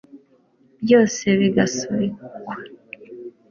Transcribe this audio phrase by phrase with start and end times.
[0.83, 2.23] byose bigasubikwa